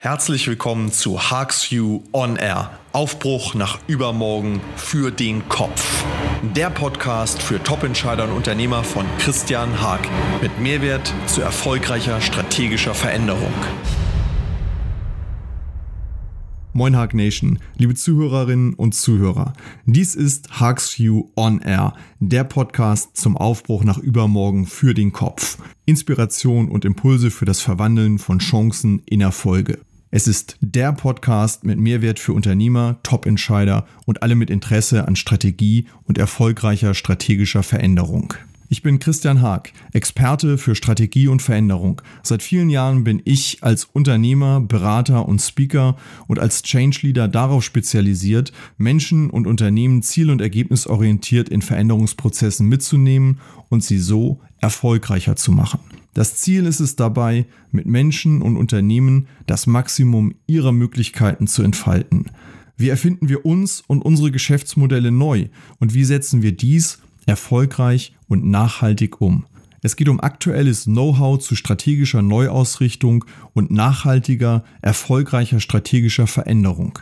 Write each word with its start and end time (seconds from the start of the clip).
Herzlich 0.00 0.46
willkommen 0.46 0.92
zu 0.92 1.20
Harks 1.20 1.70
You 1.70 2.04
On 2.12 2.36
Air. 2.36 2.70
Aufbruch 2.92 3.54
nach 3.54 3.80
übermorgen 3.88 4.60
für 4.76 5.10
den 5.10 5.48
Kopf. 5.48 6.04
Der 6.54 6.70
Podcast 6.70 7.42
für 7.42 7.60
Top-Entscheider 7.60 8.22
und 8.22 8.30
Unternehmer 8.30 8.84
von 8.84 9.04
Christian 9.18 9.82
Haag 9.82 10.08
mit 10.40 10.60
Mehrwert 10.60 11.12
zu 11.26 11.40
erfolgreicher 11.40 12.20
strategischer 12.20 12.94
Veränderung. 12.94 13.52
Moin 16.72 16.94
Haag 16.94 17.12
Nation, 17.12 17.58
liebe 17.76 17.96
Zuhörerinnen 17.96 18.74
und 18.74 18.94
Zuhörer. 18.94 19.52
Dies 19.84 20.14
ist 20.14 20.60
Haags 20.60 20.96
View 20.96 21.24
On 21.34 21.60
Air, 21.60 21.94
der 22.20 22.44
Podcast 22.44 23.16
zum 23.16 23.36
Aufbruch 23.36 23.82
nach 23.82 23.98
übermorgen 23.98 24.66
für 24.66 24.94
den 24.94 25.10
Kopf. 25.10 25.58
Inspiration 25.86 26.68
und 26.68 26.84
Impulse 26.84 27.32
für 27.32 27.46
das 27.46 27.60
Verwandeln 27.60 28.20
von 28.20 28.38
Chancen 28.38 29.02
in 29.06 29.20
Erfolge. 29.20 29.80
Es 30.10 30.26
ist 30.26 30.56
der 30.62 30.94
Podcast 30.94 31.64
mit 31.64 31.78
Mehrwert 31.78 32.18
für 32.18 32.32
Unternehmer, 32.32 32.98
Top-Entscheider 33.02 33.86
und 34.06 34.22
alle 34.22 34.36
mit 34.36 34.48
Interesse 34.48 35.06
an 35.06 35.16
Strategie 35.16 35.84
und 36.04 36.16
erfolgreicher 36.16 36.94
strategischer 36.94 37.62
Veränderung. 37.62 38.32
Ich 38.70 38.82
bin 38.82 39.00
Christian 39.00 39.42
Haag, 39.42 39.70
Experte 39.92 40.56
für 40.56 40.74
Strategie 40.74 41.28
und 41.28 41.42
Veränderung. 41.42 42.00
Seit 42.22 42.42
vielen 42.42 42.70
Jahren 42.70 43.04
bin 43.04 43.20
ich 43.26 43.62
als 43.62 43.84
Unternehmer, 43.84 44.62
Berater 44.62 45.28
und 45.28 45.42
Speaker 45.42 45.96
und 46.26 46.38
als 46.38 46.62
Change 46.62 47.00
Leader 47.02 47.28
darauf 47.28 47.62
spezialisiert, 47.62 48.50
Menschen 48.78 49.28
und 49.28 49.46
Unternehmen 49.46 50.02
ziel- 50.02 50.30
und 50.30 50.40
ergebnisorientiert 50.40 51.50
in 51.50 51.60
Veränderungsprozessen 51.60 52.66
mitzunehmen 52.66 53.40
und 53.68 53.84
sie 53.84 53.98
so 53.98 54.40
erfolgreicher 54.58 55.36
zu 55.36 55.52
machen. 55.52 55.80
Das 56.18 56.34
Ziel 56.34 56.66
ist 56.66 56.80
es 56.80 56.96
dabei, 56.96 57.46
mit 57.70 57.86
Menschen 57.86 58.42
und 58.42 58.56
Unternehmen 58.56 59.28
das 59.46 59.68
Maximum 59.68 60.34
ihrer 60.48 60.72
Möglichkeiten 60.72 61.46
zu 61.46 61.62
entfalten. 61.62 62.32
Wie 62.76 62.88
erfinden 62.88 63.28
wir 63.28 63.46
uns 63.46 63.84
und 63.86 64.04
unsere 64.04 64.32
Geschäftsmodelle 64.32 65.12
neu 65.12 65.46
und 65.78 65.94
wie 65.94 66.02
setzen 66.02 66.42
wir 66.42 66.50
dies 66.50 66.98
erfolgreich 67.26 68.16
und 68.26 68.44
nachhaltig 68.44 69.20
um? 69.20 69.46
Es 69.80 69.94
geht 69.94 70.08
um 70.08 70.18
aktuelles 70.18 70.86
Know-how 70.86 71.38
zu 71.38 71.54
strategischer 71.54 72.20
Neuausrichtung 72.20 73.24
und 73.54 73.70
nachhaltiger, 73.70 74.64
erfolgreicher 74.82 75.60
strategischer 75.60 76.26
Veränderung. 76.26 76.98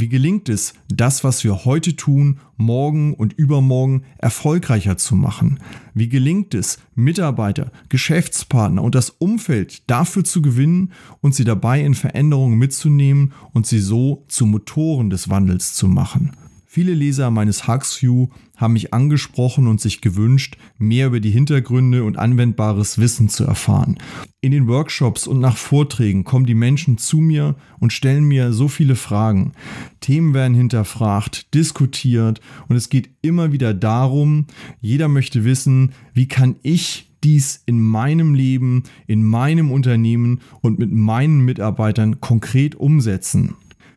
Wie 0.00 0.08
gelingt 0.08 0.48
es, 0.48 0.72
das, 0.88 1.24
was 1.24 1.44
wir 1.44 1.66
heute 1.66 1.94
tun, 1.94 2.40
morgen 2.56 3.12
und 3.12 3.34
übermorgen 3.34 4.04
erfolgreicher 4.16 4.96
zu 4.96 5.14
machen? 5.14 5.60
Wie 5.92 6.08
gelingt 6.08 6.54
es, 6.54 6.78
Mitarbeiter, 6.94 7.70
Geschäftspartner 7.90 8.82
und 8.82 8.94
das 8.94 9.10
Umfeld 9.10 9.82
dafür 9.90 10.24
zu 10.24 10.40
gewinnen 10.40 10.92
und 11.20 11.34
sie 11.34 11.44
dabei 11.44 11.84
in 11.84 11.94
Veränderungen 11.94 12.56
mitzunehmen 12.58 13.34
und 13.52 13.66
sie 13.66 13.78
so 13.78 14.24
zu 14.28 14.46
Motoren 14.46 15.10
des 15.10 15.28
Wandels 15.28 15.74
zu 15.74 15.86
machen? 15.86 16.30
Viele 16.72 16.94
Leser 16.94 17.32
meines 17.32 17.66
Huxview 17.66 18.28
haben 18.56 18.74
mich 18.74 18.94
angesprochen 18.94 19.66
und 19.66 19.80
sich 19.80 20.00
gewünscht, 20.00 20.56
mehr 20.78 21.08
über 21.08 21.18
die 21.18 21.32
Hintergründe 21.32 22.04
und 22.04 22.16
anwendbares 22.16 22.98
Wissen 22.98 23.28
zu 23.28 23.42
erfahren. 23.42 23.98
In 24.40 24.52
den 24.52 24.68
Workshops 24.68 25.26
und 25.26 25.40
nach 25.40 25.56
Vorträgen 25.56 26.22
kommen 26.22 26.46
die 26.46 26.54
Menschen 26.54 26.96
zu 26.96 27.16
mir 27.16 27.56
und 27.80 27.92
stellen 27.92 28.22
mir 28.22 28.52
so 28.52 28.68
viele 28.68 28.94
Fragen. 28.94 29.50
Themen 29.98 30.32
werden 30.32 30.54
hinterfragt, 30.54 31.52
diskutiert 31.54 32.40
und 32.68 32.76
es 32.76 32.88
geht 32.88 33.10
immer 33.20 33.50
wieder 33.50 33.74
darum, 33.74 34.46
jeder 34.80 35.08
möchte 35.08 35.44
wissen, 35.44 35.90
wie 36.14 36.28
kann 36.28 36.54
ich 36.62 37.10
dies 37.24 37.64
in 37.66 37.80
meinem 37.80 38.32
Leben, 38.32 38.84
in 39.08 39.24
meinem 39.24 39.72
Unternehmen 39.72 40.38
und 40.60 40.78
mit 40.78 40.92
meinen 40.92 41.40
Mitarbeitern 41.40 42.20
konkret 42.20 42.76
umsetzen. 42.76 43.56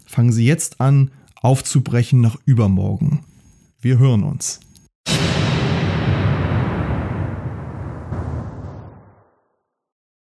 fangen 0.06 0.32
Sie 0.32 0.46
jetzt 0.46 0.80
an, 0.80 1.10
aufzubrechen 1.42 2.20
nach 2.20 2.36
übermorgen. 2.44 3.24
Wir 3.80 3.98
hören 3.98 4.24
uns. 4.24 4.60